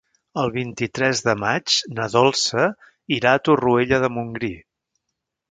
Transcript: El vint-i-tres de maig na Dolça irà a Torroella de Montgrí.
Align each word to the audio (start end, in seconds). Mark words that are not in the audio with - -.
El 0.43 0.51
vint-i-tres 0.53 1.19
de 1.27 1.35
maig 1.41 1.75
na 1.99 2.07
Dolça 2.15 2.65
irà 3.19 3.35
a 3.35 3.43
Torroella 3.49 4.03
de 4.07 4.13
Montgrí. 4.17 4.53